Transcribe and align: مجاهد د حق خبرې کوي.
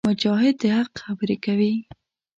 مجاهد 0.09 0.55
د 0.61 0.63
حق 0.77 0.91
خبرې 1.03 1.37
کوي. 1.45 1.73